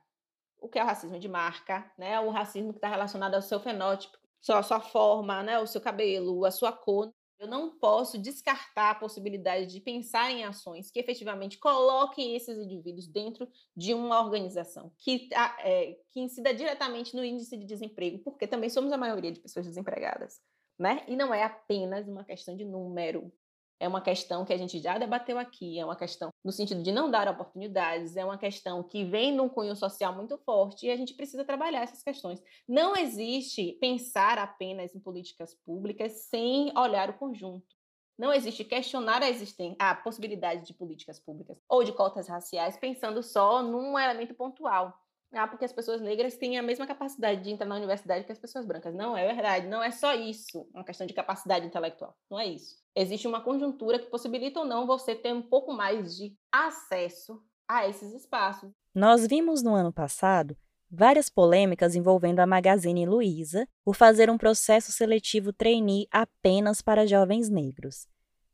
O 0.62 0.70
que 0.70 0.80
é 0.80 0.84
o 0.84 0.88
racismo 0.88 1.20
de 1.20 1.28
marca? 1.28 1.92
Né? 1.98 2.18
O 2.22 2.30
racismo 2.30 2.72
que 2.72 2.78
está 2.78 2.88
relacionado 2.88 3.36
ao 3.36 3.42
seu 3.42 3.60
fenótipo, 3.60 4.18
sua, 4.40 4.64
sua 4.64 4.80
forma, 4.80 5.44
né? 5.44 5.60
o 5.60 5.68
seu 5.68 5.82
cabelo, 5.82 6.46
a 6.46 6.52
sua 6.52 6.72
cor. 6.72 7.14
Eu 7.40 7.48
não 7.48 7.72
posso 7.80 8.18
descartar 8.18 8.92
a 8.92 8.96
possibilidade 8.96 9.66
de 9.68 9.80
pensar 9.80 10.30
em 10.30 10.44
ações 10.44 10.92
que 10.92 11.00
efetivamente 11.00 11.58
coloquem 11.58 12.36
esses 12.36 12.58
indivíduos 12.58 13.08
dentro 13.08 13.48
de 13.76 13.94
uma 13.94 14.22
organização 14.22 14.92
que, 14.98 15.30
é, 15.64 15.98
que 16.12 16.20
incida 16.20 16.54
diretamente 16.54 17.16
no 17.16 17.24
índice 17.24 17.56
de 17.56 17.66
desemprego, 17.66 18.20
porque 18.20 18.46
também 18.46 18.70
somos 18.70 18.92
a 18.92 18.98
maioria 18.98 19.32
de 19.32 19.40
pessoas 19.40 19.66
desempregadas. 19.66 20.42
Né? 20.78 21.04
E 21.08 21.16
não 21.16 21.34
é 21.34 21.44
apenas 21.44 22.08
uma 22.10 22.26
questão 22.26 22.56
de 22.58 22.66
número, 22.66 23.32
é 23.80 23.88
uma 23.88 24.02
questão 24.02 24.44
que 24.44 24.52
a 24.52 24.58
gente 24.58 24.80
já 24.80 24.98
debateu 24.98 25.40
aqui, 25.40 25.80
é 25.80 25.86
uma 25.86 25.96
questão 25.96 26.30
no 26.44 26.52
sentido 26.52 26.84
de 26.84 26.92
não 26.92 27.10
dar 27.10 27.28
oportunidades, 27.30 28.18
é 28.18 28.26
uma 28.26 28.38
questão 28.38 28.84
que 28.84 29.06
vem 29.06 29.34
num 29.34 29.48
cunho 29.48 29.76
social 29.76 30.14
muito 30.14 30.38
forte 30.40 30.86
e 30.86 30.92
a 30.92 30.98
gente 30.98 31.14
precisa 31.14 31.46
trabalhar 31.46 31.84
essas 31.84 32.04
questões. 32.04 32.42
Não 32.68 32.96
existe 32.96 33.78
pensar 33.80 34.38
apenas 34.38 34.94
em 34.94 35.00
políticas 35.00 35.56
públicas 35.66 36.12
sem 36.30 36.78
olhar 36.78 37.10
o 37.10 37.18
conjunto. 37.18 37.80
Não 38.18 38.34
existe 38.34 38.66
questionar 38.66 39.24
a, 39.24 39.30
existência, 39.30 39.78
a 39.80 39.96
possibilidade 39.96 40.66
de 40.66 40.74
políticas 40.74 41.18
públicas 41.18 41.58
ou 41.70 41.86
de 41.86 41.94
cotas 41.94 42.28
raciais 42.28 42.76
pensando 42.76 43.24
só 43.24 43.64
num 43.64 43.98
elemento 43.98 44.34
pontual. 44.34 44.94
Ah, 45.32 45.48
porque 45.48 45.64
as 45.64 45.72
pessoas 45.72 46.02
negras 46.02 46.36
têm 46.36 46.58
a 46.58 46.62
mesma 46.62 46.88
capacidade 46.88 47.42
de 47.44 47.52
entrar 47.52 47.68
na 47.68 47.76
universidade 47.76 48.26
que 48.26 48.32
as 48.32 48.40
pessoas 48.40 48.66
brancas. 48.66 48.96
Não 48.96 49.16
é 49.16 49.32
verdade, 49.32 49.68
não 49.68 49.82
é 49.82 49.92
só 49.92 50.14
isso, 50.14 50.68
uma 50.74 50.84
questão 50.84 51.06
de 51.06 51.14
capacidade 51.14 51.66
intelectual. 51.66 52.18
Não 52.30 52.40
é 52.40 52.48
isso. 52.48 52.78
Existe 53.00 53.30
uma 53.30 53.40
conjuntura 53.40 53.98
que 53.98 54.08
possibilita 54.08 54.60
ou 54.60 54.66
não 54.66 54.86
você 54.86 55.16
ter 55.16 55.34
um 55.34 55.42
pouco 55.42 55.72
mais 55.72 56.18
de 56.18 56.38
acesso 56.52 57.42
a 57.66 57.88
esses 57.88 58.14
espaços. 58.14 58.74
Nós 58.94 59.26
vimos 59.26 59.64
no 59.64 59.74
ano 59.74 59.94
passado 59.94 60.58
várias 60.92 61.30
polêmicas 61.30 61.96
envolvendo 61.96 62.42
a 62.42 62.46
Magazine 62.46 63.06
Luiza 63.06 63.66
por 63.86 63.96
fazer 63.96 64.30
um 64.30 64.38
processo 64.38 64.92
seletivo 64.92 65.54
trainee 65.54 66.10
apenas 66.12 66.82
para 66.82 67.08
jovens 67.08 67.48
negros. 67.50 68.06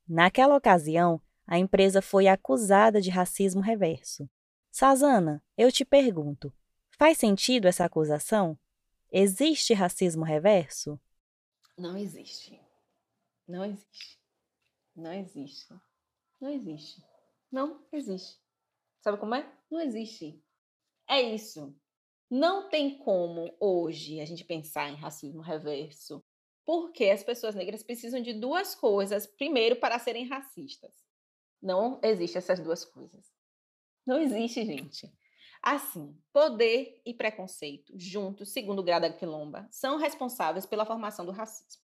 Naquela 0.07 0.55
ocasião, 0.55 1.19
a 1.47 1.57
empresa 1.57 1.99
foi 1.99 2.27
acusada 2.27 3.01
de 3.01 3.09
racismo 3.09 3.61
reverso. 3.61 4.29
Sazana, 4.69 5.43
eu 5.57 5.71
te 5.71 5.83
pergunto, 5.83 6.53
faz 6.99 7.17
sentido 7.17 7.67
essa 7.67 7.83
acusação? 7.83 8.55
Existe 9.11 9.73
racismo 9.73 10.23
reverso? 10.23 10.99
Não 11.75 11.97
existe. 11.97 12.61
Não 13.47 13.65
existe. 13.65 14.23
Não 14.95 15.13
existe. 15.13 15.73
Não 16.39 16.49
existe. 16.49 17.03
Não 17.51 17.85
existe. 17.91 18.39
Sabe 19.01 19.17
como 19.17 19.35
é? 19.35 19.51
Não 19.69 19.81
existe. 19.81 20.41
É 21.07 21.21
isso. 21.21 21.75
Não 22.29 22.69
tem 22.69 22.97
como 22.97 23.55
hoje 23.59 24.19
a 24.19 24.25
gente 24.25 24.43
pensar 24.43 24.89
em 24.89 24.95
racismo 24.95 25.41
reverso, 25.41 26.23
porque 26.65 27.05
as 27.05 27.23
pessoas 27.23 27.53
negras 27.53 27.83
precisam 27.83 28.21
de 28.21 28.33
duas 28.33 28.73
coisas, 28.73 29.27
primeiro, 29.27 29.75
para 29.75 29.99
serem 29.99 30.27
racistas. 30.27 31.05
Não 31.61 31.99
existe 32.03 32.37
essas 32.37 32.59
duas 32.59 32.83
coisas. 32.83 33.31
Não 34.05 34.19
existe, 34.19 34.65
gente. 34.65 35.11
Assim, 35.61 36.15
poder 36.33 37.01
e 37.05 37.13
preconceito, 37.13 37.93
juntos, 37.95 38.51
segundo 38.51 38.79
o 38.79 38.83
grau 38.83 38.99
da 38.99 39.11
quilomba, 39.11 39.67
são 39.71 39.97
responsáveis 39.97 40.65
pela 40.65 40.85
formação 40.85 41.25
do 41.25 41.31
racismo. 41.31 41.84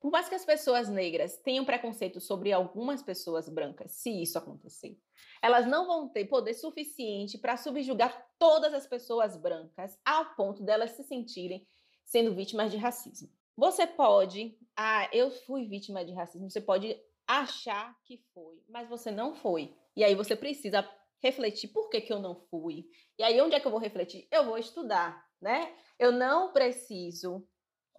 Por 0.00 0.10
mais 0.10 0.28
que 0.28 0.34
as 0.34 0.46
pessoas 0.46 0.88
negras 0.88 1.36
tenham 1.38 1.64
preconceito 1.64 2.20
sobre 2.20 2.52
algumas 2.52 3.02
pessoas 3.02 3.50
brancas, 3.50 3.92
se 3.92 4.10
isso 4.22 4.38
acontecer, 4.38 4.98
elas 5.42 5.66
não 5.66 5.86
vão 5.86 6.08
ter 6.08 6.24
poder 6.24 6.54
suficiente 6.54 7.36
para 7.36 7.58
subjugar 7.58 8.26
todas 8.38 8.72
as 8.72 8.86
pessoas 8.86 9.36
brancas 9.36 9.98
ao 10.02 10.34
ponto 10.34 10.62
delas 10.62 10.92
se 10.92 11.04
sentirem 11.04 11.66
sendo 12.02 12.34
vítimas 12.34 12.70
de 12.70 12.78
racismo. 12.78 13.28
Você 13.54 13.86
pode, 13.86 14.58
ah, 14.74 15.06
eu 15.12 15.30
fui 15.30 15.66
vítima 15.68 16.02
de 16.02 16.14
racismo, 16.14 16.50
você 16.50 16.62
pode 16.62 16.98
achar 17.26 17.94
que 18.04 18.24
foi, 18.32 18.64
mas 18.68 18.88
você 18.88 19.10
não 19.10 19.34
foi. 19.34 19.76
E 19.94 20.02
aí 20.02 20.14
você 20.14 20.34
precisa 20.34 20.88
refletir 21.22 21.68
por 21.68 21.90
que, 21.90 22.00
que 22.00 22.12
eu 22.12 22.18
não 22.18 22.34
fui. 22.34 22.86
E 23.18 23.22
aí 23.22 23.38
onde 23.40 23.54
é 23.54 23.60
que 23.60 23.66
eu 23.66 23.70
vou 23.70 23.78
refletir? 23.78 24.26
Eu 24.30 24.46
vou 24.46 24.56
estudar, 24.56 25.22
né? 25.40 25.74
Eu 25.98 26.10
não 26.10 26.52
preciso 26.52 27.46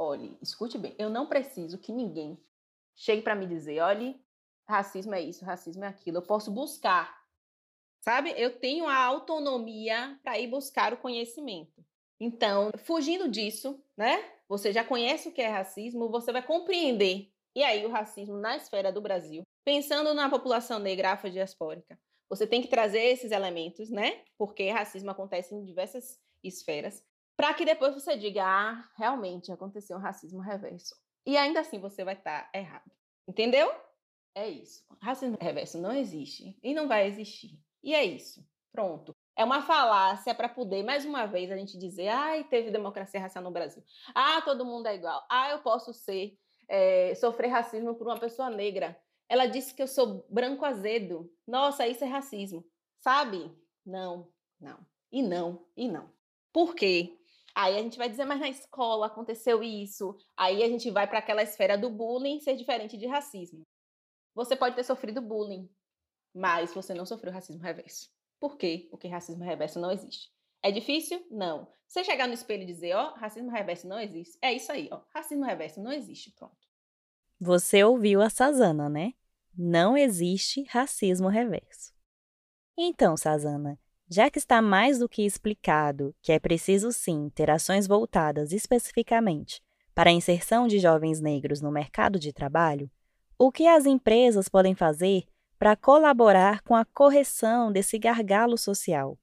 Olhe, 0.04 0.36
escute 0.42 0.80
bem, 0.80 0.96
eu 0.98 1.12
não 1.12 1.28
preciso 1.28 1.78
que 1.78 1.92
ninguém 1.92 2.36
chegue 2.96 3.22
para 3.22 3.36
me 3.36 3.46
dizer, 3.46 3.82
olhe, 3.82 4.20
racismo 4.68 5.14
é 5.14 5.22
isso, 5.22 5.46
racismo 5.46 5.86
é 5.86 5.88
aquilo. 5.88 6.18
Eu 6.18 6.22
posso 6.24 6.50
buscar, 6.50 7.24
sabe? 8.00 8.34
Eu 8.36 8.58
tenho 8.60 8.88
a 8.88 8.98
autonomia 8.98 10.20
para 10.24 10.40
ir 10.40 10.48
buscar 10.48 10.92
o 10.92 10.98
conhecimento. 10.98 11.86
Então, 12.20 12.72
fugindo 12.80 13.30
disso, 13.30 13.80
né? 13.96 14.28
Você 14.50 14.74
já 14.74 14.84
conhece 14.84 15.30
o 15.30 15.32
que 15.32 15.40
é 15.40 15.48
racismo, 15.48 16.10
você 16.10 16.32
vai 16.32 16.42
compreender. 16.42 17.32
E 17.56 17.62
aí, 17.64 17.86
o 17.86 17.92
racismo 17.92 18.38
na 18.38 18.58
esfera 18.58 18.92
do 18.92 19.02
Brasil, 19.02 19.44
pensando 19.64 20.16
na 20.16 20.32
população 20.32 20.80
negra 20.80 21.12
afrodiaspórica, 21.12 21.96
você 22.28 22.48
tem 22.48 22.60
que 22.60 22.68
trazer 22.68 23.04
esses 23.04 23.30
elementos, 23.30 23.92
né? 23.92 24.24
Porque 24.36 24.68
racismo 24.72 25.12
acontece 25.12 25.54
em 25.54 25.64
diversas 25.64 26.20
esferas 26.44 27.06
para 27.42 27.56
que 27.56 27.66
depois 27.66 27.96
você 27.96 28.16
diga, 28.16 28.44
ah, 28.46 28.88
realmente 28.96 29.52
aconteceu 29.52 29.98
um 29.98 30.00
racismo 30.00 30.40
reverso. 30.42 30.96
E 31.26 31.36
ainda 31.36 31.62
assim 31.62 31.80
você 31.80 32.04
vai 32.04 32.14
estar 32.14 32.52
tá 32.52 32.60
errado. 32.60 32.92
Entendeu? 33.28 33.74
É 34.36 34.48
isso. 34.48 34.86
Racismo 35.02 35.40
reverso 35.42 35.80
não 35.80 35.92
existe 35.92 36.56
e 36.62 36.72
não 36.76 36.88
vai 36.88 37.08
existir. 37.08 37.60
E 37.82 37.96
é 37.96 38.06
isso. 38.06 38.48
Pronto. 38.72 39.16
É 39.36 39.44
uma 39.44 39.64
falácia 39.64 40.36
para 40.36 40.48
poder, 40.48 40.84
mais 40.84 41.04
uma 41.04 41.26
vez, 41.26 41.52
a 41.52 41.58
gente 41.58 41.80
dizer: 41.80 42.10
ai, 42.10 42.44
teve 42.44 42.70
democracia 42.70 43.20
racial 43.20 43.44
no 43.44 43.50
Brasil. 43.50 43.84
Ah, 44.14 44.40
todo 44.44 44.64
mundo 44.64 44.86
é 44.86 44.94
igual. 44.94 45.26
Ah, 45.28 45.50
eu 45.50 45.64
posso 45.64 45.96
ser, 45.96 46.38
é, 46.70 47.16
sofrer 47.16 47.48
racismo 47.48 47.96
por 47.96 48.06
uma 48.06 48.20
pessoa 48.20 48.52
negra. 48.52 48.96
Ela 49.28 49.48
disse 49.48 49.74
que 49.74 49.82
eu 49.82 49.88
sou 49.88 50.28
branco 50.30 50.64
azedo. 50.64 51.28
Nossa, 51.48 51.88
isso 51.88 52.04
é 52.04 52.08
racismo. 52.08 52.64
Sabe? 53.00 53.52
Não, 53.84 54.32
não. 54.60 54.78
E 55.12 55.24
não, 55.24 55.66
e 55.76 55.90
não. 55.90 56.08
Por 56.54 56.76
quê? 56.76 57.18
Aí 57.56 57.78
a 57.78 57.82
gente 57.82 57.98
vai 57.98 58.10
dizer, 58.10 58.26
mas 58.26 58.40
na 58.40 58.50
escola 58.50 59.08
aconteceu 59.08 59.64
isso. 59.64 60.18
Aí 60.38 60.64
a 60.64 60.68
gente 60.68 60.90
vai 60.90 61.08
para 61.08 61.20
aquela 61.20 61.44
esfera 61.44 61.78
do 61.78 61.90
bullying 61.90 62.40
ser 62.40 62.56
diferente 62.56 62.98
de 62.98 63.08
racismo. 63.08 63.64
Você 64.34 64.56
pode 64.56 64.76
ter 64.76 64.84
sofrido 64.84 65.22
bullying, 65.22 65.70
mas 66.34 66.74
você 66.74 66.94
não 66.94 67.06
sofreu 67.06 67.34
racismo 67.34 67.62
reverso. 67.62 68.10
Por 68.40 68.58
quê? 68.58 68.88
Porque 68.90 69.08
racismo 69.08 69.44
reverso 69.44 69.80
não 69.80 69.92
existe. 69.92 70.32
É 70.64 70.72
difícil? 70.72 71.26
Não. 71.30 71.68
Você 71.88 72.04
chegar 72.04 72.28
no 72.28 72.34
espelho 72.34 72.64
e 72.64 72.68
dizer, 72.68 72.96
ó, 72.96 73.12
oh, 73.12 73.20
racismo 73.20 73.52
reverso 73.52 73.88
não 73.88 74.00
existe. 74.00 74.38
É 74.42 74.54
isso 74.54 74.72
aí, 74.72 74.88
ó. 74.92 75.02
Racismo 75.14 75.44
reverso 75.44 75.82
não 75.82 75.92
existe, 75.92 76.32
pronto. 76.32 76.56
Você 77.40 77.84
ouviu 77.84 78.22
a 78.22 78.30
Sazana, 78.30 78.88
né? 78.88 79.14
Não 79.58 79.98
existe 79.98 80.64
racismo 80.64 81.28
reverso. 81.28 81.94
Então, 82.78 83.18
Sazana, 83.18 83.78
já 84.12 84.30
que 84.30 84.38
está 84.38 84.62
mais 84.62 85.00
do 85.00 85.08
que 85.08 85.26
explicado 85.26 86.14
que 86.22 86.34
é 86.34 86.40
preciso 86.40 86.92
sim 86.92 87.30
ter 87.30 87.50
ações 87.50 87.88
voltadas 87.88 88.52
especificamente 88.52 89.64
para 89.96 90.10
a 90.10 90.14
inserção 90.14 90.68
de 90.68 90.80
jovens 90.80 91.22
negros 91.22 91.62
no 91.62 91.72
mercado 91.72 92.20
de 92.20 92.34
trabalho, 92.34 92.92
o 93.40 93.50
que 93.50 93.66
as 93.66 93.86
empresas 93.86 94.50
podem 94.50 94.76
fazer 94.76 95.24
para 95.58 95.78
colaborar 95.78 96.62
com 96.64 96.76
a 96.76 96.84
correção 96.84 97.72
desse 97.72 97.98
gargalo 97.98 98.58
social? 98.58 99.18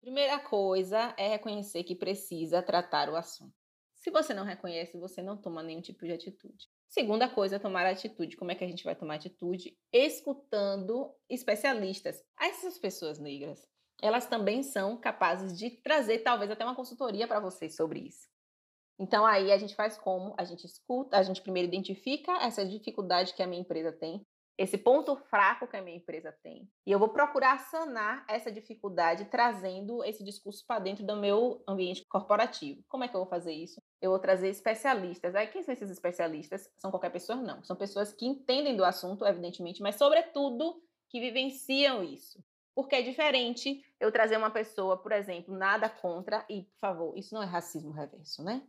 Primeira 0.00 0.38
coisa 0.38 1.12
é 1.18 1.30
reconhecer 1.30 1.82
que 1.82 1.96
precisa 1.96 2.62
tratar 2.62 3.10
o 3.10 3.16
assunto. 3.16 3.52
Se 3.96 4.12
você 4.12 4.32
não 4.32 4.44
reconhece, 4.44 4.96
você 4.96 5.20
não 5.20 5.36
toma 5.36 5.60
nenhum 5.60 5.80
tipo 5.80 6.06
de 6.06 6.12
atitude. 6.12 6.68
Segunda 6.88 7.28
coisa 7.28 7.56
é 7.56 7.58
tomar 7.58 7.84
atitude. 7.84 8.36
Como 8.36 8.52
é 8.52 8.54
que 8.54 8.62
a 8.62 8.68
gente 8.68 8.84
vai 8.84 8.94
tomar 8.94 9.16
atitude? 9.16 9.76
Escutando 9.92 11.12
especialistas. 11.28 12.22
Essas 12.40 12.78
pessoas 12.78 13.18
negras, 13.18 13.68
elas 14.02 14.26
também 14.26 14.62
são 14.62 14.96
capazes 14.96 15.56
de 15.56 15.70
trazer 15.70 16.18
talvez 16.18 16.50
até 16.50 16.64
uma 16.64 16.74
consultoria 16.74 17.26
para 17.26 17.40
vocês 17.40 17.76
sobre 17.76 18.00
isso. 18.00 18.28
Então 18.98 19.24
aí 19.24 19.50
a 19.50 19.58
gente 19.58 19.74
faz 19.74 19.96
como? 19.96 20.34
A 20.36 20.44
gente 20.44 20.66
escuta, 20.66 21.16
a 21.16 21.22
gente 21.22 21.40
primeiro 21.40 21.68
identifica 21.68 22.32
essa 22.42 22.66
dificuldade 22.66 23.32
que 23.34 23.42
a 23.42 23.46
minha 23.46 23.62
empresa 23.62 23.90
tem, 23.90 24.26
esse 24.60 24.76
ponto 24.76 25.16
fraco 25.16 25.66
que 25.66 25.74
a 25.74 25.80
minha 25.80 25.96
empresa 25.96 26.36
tem. 26.42 26.70
E 26.86 26.92
eu 26.92 26.98
vou 26.98 27.08
procurar 27.08 27.58
sanar 27.58 28.26
essa 28.28 28.52
dificuldade 28.52 29.24
trazendo 29.24 30.04
esse 30.04 30.22
discurso 30.22 30.62
para 30.66 30.80
dentro 30.80 31.02
do 31.02 31.16
meu 31.16 31.64
ambiente 31.66 32.04
corporativo. 32.06 32.84
Como 32.86 33.02
é 33.02 33.08
que 33.08 33.16
eu 33.16 33.20
vou 33.20 33.28
fazer 33.30 33.54
isso? 33.54 33.80
Eu 34.02 34.10
vou 34.10 34.18
trazer 34.18 34.50
especialistas. 34.50 35.34
Aí 35.34 35.46
quem 35.46 35.62
são 35.62 35.72
esses 35.72 35.88
especialistas? 35.88 36.70
São 36.76 36.90
qualquer 36.90 37.10
pessoa 37.10 37.40
não. 37.40 37.64
São 37.64 37.74
pessoas 37.74 38.12
que 38.12 38.26
entendem 38.26 38.76
do 38.76 38.84
assunto, 38.84 39.24
evidentemente, 39.24 39.80
mas 39.80 39.96
sobretudo 39.96 40.78
que 41.08 41.20
vivenciam 41.20 42.04
isso. 42.04 42.38
Porque 42.74 42.96
é 42.96 43.02
diferente 43.02 43.84
eu 43.98 44.10
trazer 44.12 44.36
uma 44.36 44.50
pessoa, 44.50 44.96
por 44.96 45.12
exemplo, 45.12 45.54
nada 45.54 45.88
contra, 45.88 46.44
e, 46.48 46.62
por 46.62 46.78
favor, 46.80 47.18
isso 47.18 47.34
não 47.34 47.42
é 47.42 47.46
racismo 47.46 47.90
reverso, 47.90 48.42
né? 48.42 48.62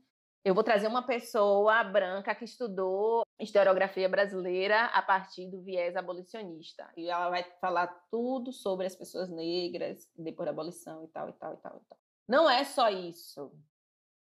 Eu 0.43 0.55
vou 0.55 0.63
trazer 0.63 0.87
uma 0.87 1.05
pessoa 1.05 1.83
branca 1.83 2.33
que 2.33 2.45
estudou 2.45 3.23
historiografia 3.39 4.09
brasileira 4.09 4.85
a 4.85 5.01
partir 5.01 5.47
do 5.47 5.61
viés 5.61 5.95
abolicionista. 5.95 6.91
E 6.97 7.09
ela 7.09 7.29
vai 7.29 7.43
falar 7.59 7.87
tudo 8.09 8.51
sobre 8.51 8.87
as 8.87 8.95
pessoas 8.95 9.29
negras 9.29 10.09
depois 10.17 10.45
da 10.45 10.51
abolição 10.51 11.03
e 11.03 11.07
tal, 11.09 11.29
e 11.29 11.33
tal, 11.33 11.53
e 11.53 11.57
tal, 11.57 11.77
e 11.77 11.85
tal. 11.87 11.99
Não 12.27 12.49
é 12.49 12.63
só 12.63 12.89
isso. 12.89 13.51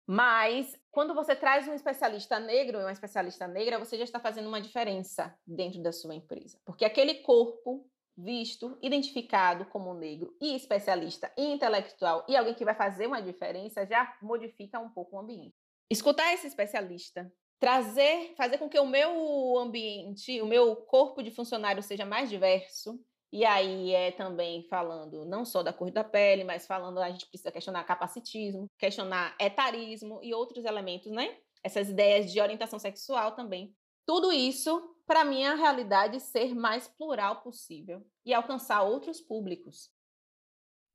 Mas 0.06 0.78
quando 0.92 1.14
você 1.14 1.36
traz 1.36 1.68
um 1.68 1.74
especialista 1.74 2.40
negro 2.40 2.80
e 2.80 2.84
uma 2.84 2.92
especialista 2.92 3.48
negra, 3.48 3.80
você 3.80 3.98
já 3.98 4.04
está 4.04 4.20
fazendo 4.20 4.48
uma 4.48 4.60
diferença 4.60 5.34
dentro 5.48 5.82
da 5.82 5.94
sua 5.94 6.16
empresa. 6.16 6.60
Porque 6.66 6.84
aquele 6.84 7.16
corpo 7.16 7.90
visto, 8.18 8.78
identificado 8.82 9.66
como 9.66 9.94
negro 9.94 10.36
e 10.42 10.56
especialista 10.56 11.32
e 11.38 11.46
intelectual 11.54 12.26
e 12.28 12.36
alguém 12.36 12.54
que 12.54 12.66
vai 12.66 12.76
fazer 12.76 13.08
uma 13.08 13.22
diferença, 13.22 13.86
já 13.86 14.16
modifica 14.22 14.80
um 14.80 14.90
pouco 14.90 15.16
o 15.16 15.20
ambiente. 15.20 15.56
Escutar 15.90 16.34
esse 16.34 16.48
especialista, 16.48 17.32
trazer, 17.60 18.34
fazer 18.36 18.58
com 18.58 18.70
que 18.70 18.80
o 18.80 18.88
meu 18.88 19.58
ambiente, 19.60 20.42
o 20.42 20.48
meu 20.48 20.76
corpo 20.76 21.22
de 21.22 21.32
funcionário 21.32 21.84
seja 21.84 22.06
mais 22.06 22.30
diverso. 22.30 23.00
E 23.34 23.46
aí 23.46 23.94
é 23.94 24.12
também 24.12 24.68
falando 24.68 25.24
não 25.26 25.46
só 25.46 25.64
da 25.64 25.72
cor 25.72 25.90
da 25.90 26.04
pele, 26.04 26.44
mas 26.44 26.68
falando 26.68 27.00
a 27.00 27.10
gente 27.10 27.28
precisa 27.28 27.52
questionar 27.52 27.84
capacitismo, 27.86 28.70
questionar 28.78 29.36
etarismo 29.40 30.20
e 30.22 30.34
outros 30.34 30.66
elementos, 30.66 31.12
né? 31.12 31.38
Essas 31.64 31.90
ideias 31.90 32.32
de 32.32 32.42
orientação 32.42 32.78
sexual 32.78 33.32
também. 33.34 33.74
Tudo 34.06 34.34
isso 34.34 34.96
para 35.12 35.26
minha 35.26 35.56
realidade 35.56 36.22
ser 36.22 36.56
mais 36.56 36.88
plural 36.88 37.42
possível 37.42 38.02
e 38.26 38.34
alcançar 38.34 38.82
outros 38.84 39.20
públicos. 39.20 39.92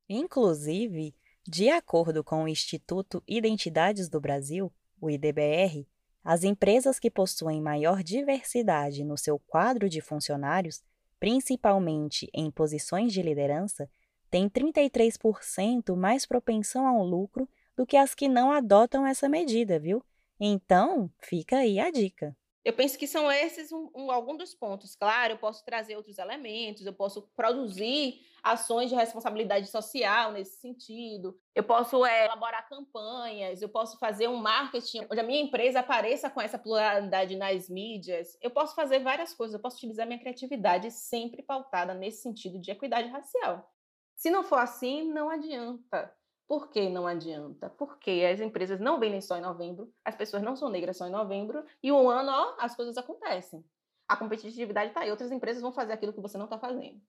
Inclusive, 0.09 1.15
de 1.47 1.69
acordo 1.69 2.25
com 2.25 2.43
o 2.43 2.49
Instituto 2.49 3.23
Identidades 3.29 4.09
do 4.09 4.19
Brasil, 4.19 4.73
o 4.99 5.11
IDBR, 5.11 5.87
as 6.25 6.45
empresas 6.45 6.99
que 6.99 7.11
possuem 7.11 7.61
maior 7.61 8.03
diversidade 8.03 9.05
no 9.05 9.19
seu 9.19 9.39
quadro 9.39 9.87
de 9.87 10.01
funcionários, 10.01 10.83
principalmente 11.21 12.27
em 12.33 12.51
posições 12.51 13.13
de 13.13 13.21
liderança, 13.21 13.87
têm 14.31 14.49
33% 14.49 15.95
mais 15.95 16.25
propensão 16.25 16.87
ao 16.87 17.05
lucro 17.05 17.47
do 17.77 17.85
que 17.85 17.99
as 17.99 18.15
que 18.15 18.29
não 18.29 18.51
adotam 18.51 19.07
essa 19.07 19.29
medida, 19.29 19.79
viu? 19.79 20.03
Então, 20.41 21.11
fica 21.19 21.59
aí 21.59 21.79
a 21.79 21.91
dica. 21.91 22.35
Eu 22.67 22.73
penso 22.73 22.99
que 22.99 23.07
são 23.07 23.31
esses 23.31 23.71
um, 23.71 23.89
um, 23.95 24.11
alguns 24.11 24.39
dos 24.39 24.53
pontos. 24.53 24.97
Claro, 24.97 25.35
eu 25.35 25.39
posso 25.39 25.65
trazer 25.65 25.95
outros 25.95 26.19
elementos, 26.19 26.85
eu 26.85 26.93
posso 26.93 27.23
produzir 27.37 28.27
ações 28.43 28.91
de 28.91 28.97
responsabilidade 28.97 29.69
social 29.69 30.33
nesse 30.33 30.61
sentido, 30.61 31.39
eu 31.55 31.63
posso 31.63 32.05
é, 32.05 32.25
elaborar 32.25 32.69
campanhas, 32.69 33.63
eu 33.63 33.69
posso 33.69 33.97
fazer 34.01 34.27
um 34.27 34.39
marketing 34.39 35.07
onde 35.09 35.21
a 35.21 35.23
minha 35.23 35.41
empresa 35.41 35.79
apareça 35.79 36.29
com 36.29 36.41
essa 36.41 36.59
pluralidade 36.59 37.37
nas 37.37 37.69
mídias. 37.69 38.37
Eu 38.43 38.51
posso 38.51 38.75
fazer 38.75 38.99
várias 38.99 39.33
coisas, 39.33 39.55
eu 39.55 39.61
posso 39.61 39.77
utilizar 39.77 40.05
minha 40.05 40.19
criatividade 40.19 40.91
sempre 40.91 41.45
pautada 41.45 41.95
nesse 41.95 42.23
sentido 42.23 42.59
de 42.59 42.73
equidade 42.73 43.09
racial. 43.11 43.73
Se 44.17 44.29
não 44.29 44.43
for 44.43 44.59
assim, 44.59 45.05
não 45.13 45.31
adianta. 45.31 46.13
Por 46.49 46.71
que 46.71 46.89
não 46.89 47.07
adianta? 47.07 47.69
Porque 47.71 48.25
as 48.33 48.41
empresas 48.41 48.79
não 48.79 49.01
vendem 49.01 49.21
só 49.21 49.37
em 49.37 49.41
novembro, 49.41 49.93
as 50.05 50.15
pessoas 50.15 50.43
não 50.43 50.55
são 50.55 50.69
negras 50.69 50.97
só 50.97 51.07
em 51.07 51.11
novembro, 51.11 51.65
e 51.83 51.91
um 51.91 52.09
ano, 52.09 52.31
ó, 52.31 52.57
as 52.61 52.77
coisas 52.77 52.97
acontecem. 52.97 53.65
A 54.07 54.17
competitividade 54.17 54.89
está 54.89 55.01
aí, 55.01 55.11
outras 55.11 55.33
empresas 55.33 55.61
vão 55.61 55.73
fazer 55.73 55.93
aquilo 55.93 56.13
que 56.13 56.21
você 56.21 56.39
não 56.39 56.45
está 56.45 56.59
fazendo. 56.59 57.01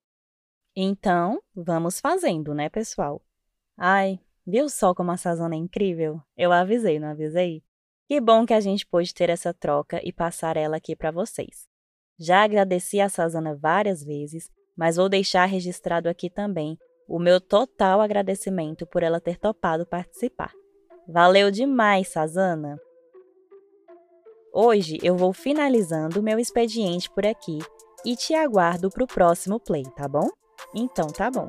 Então, 0.76 1.42
vamos 1.56 2.00
fazendo, 2.00 2.56
né, 2.56 2.70
pessoal? 2.70 3.22
Ai, 3.78 4.20
viu 4.46 4.68
só 4.70 4.96
como 4.96 5.12
a 5.12 5.18
Sazana 5.18 5.54
é 5.54 5.58
incrível? 5.58 6.20
Eu 6.36 6.52
avisei, 6.52 7.00
não 7.00 7.10
avisei? 7.10 7.64
Que 8.08 8.20
bom 8.20 8.46
que 8.46 8.54
a 8.54 8.60
gente 8.60 8.88
pôde 8.88 9.14
ter 9.14 9.30
essa 9.30 9.54
troca 9.54 10.02
e 10.04 10.12
passar 10.12 10.58
ela 10.58 10.78
aqui 10.78 10.96
para 10.96 11.12
vocês. 11.12 11.68
Já 12.18 12.44
agradeci 12.44 13.00
a 13.00 13.10
Sazana 13.10 13.56
várias 13.56 14.04
vezes, 14.04 14.50
mas 14.76 14.96
vou 14.96 15.10
deixar 15.10 15.46
registrado 15.46 16.10
aqui 16.10 16.30
também 16.30 16.80
o 17.08 17.20
meu 17.20 17.40
total 17.40 18.02
agradecimento 18.02 18.86
por 18.86 19.02
ela 19.02 19.22
ter 19.22 19.38
topado 19.40 19.86
participar. 19.86 20.52
Valeu 21.08 21.50
demais, 21.50 22.10
Sazana! 22.10 22.78
Hoje 24.54 24.98
eu 25.04 25.16
vou 25.16 25.32
finalizando 25.32 26.24
meu 26.24 26.40
expediente 26.40 27.10
por 27.12 27.26
aqui 27.26 27.60
e 28.04 28.16
te 28.16 28.34
aguardo 28.34 28.90
para 28.90 29.04
o 29.04 29.08
próximo 29.08 29.60
play, 29.60 29.84
tá 29.96 30.08
bom? 30.08 30.28
Então 30.76 31.08
tá 31.08 31.30
bom. 31.30 31.48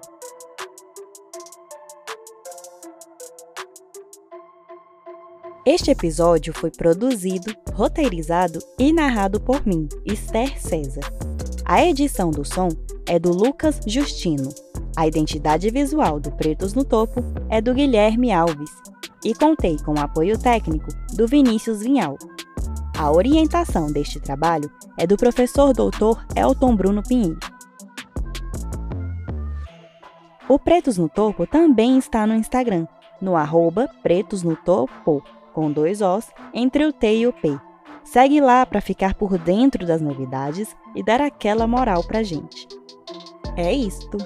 Este 5.66 5.90
episódio 5.90 6.54
foi 6.54 6.70
produzido, 6.70 7.54
roteirizado 7.74 8.58
e 8.78 8.92
narrado 8.92 9.40
por 9.40 9.66
mim, 9.66 9.88
Esther 10.04 10.60
César. 10.60 11.02
A 11.64 11.84
edição 11.84 12.30
do 12.30 12.44
som 12.44 12.68
é 13.06 13.18
do 13.18 13.30
Lucas 13.30 13.80
Justino. 13.86 14.67
A 14.98 15.06
identidade 15.06 15.70
visual 15.70 16.18
do 16.18 16.32
Pretos 16.32 16.74
no 16.74 16.84
Topo 16.84 17.22
é 17.48 17.60
do 17.60 17.72
Guilherme 17.72 18.32
Alves 18.32 18.68
e 19.24 19.32
contei 19.32 19.78
com 19.78 19.94
o 19.94 20.00
apoio 20.00 20.36
técnico 20.36 20.88
do 21.14 21.24
Vinícius 21.24 21.82
Vinhal. 21.82 22.18
A 22.98 23.08
orientação 23.12 23.92
deste 23.92 24.18
trabalho 24.18 24.68
é 24.98 25.06
do 25.06 25.16
professor 25.16 25.72
doutor 25.72 26.26
Elton 26.34 26.74
Bruno 26.74 27.00
Pinheiro. 27.00 27.38
O 30.48 30.58
Pretos 30.58 30.98
no 30.98 31.08
Topo 31.08 31.46
também 31.46 31.96
está 31.96 32.26
no 32.26 32.34
Instagram, 32.34 32.84
no 33.22 33.36
arroba 33.36 33.88
Pretos 34.02 34.42
no 34.42 34.56
Topo, 34.56 35.22
com 35.54 35.70
dois 35.70 36.00
Os, 36.00 36.26
entre 36.52 36.84
o 36.84 36.92
T 36.92 37.18
e 37.18 37.26
o 37.28 37.32
P. 37.32 37.56
Segue 38.02 38.40
lá 38.40 38.66
para 38.66 38.80
ficar 38.80 39.14
por 39.14 39.38
dentro 39.38 39.86
das 39.86 40.02
novidades 40.02 40.76
e 40.92 41.04
dar 41.04 41.20
aquela 41.20 41.68
moral 41.68 42.02
pra 42.02 42.24
gente. 42.24 42.66
É 43.56 43.72
isto! 43.72 44.18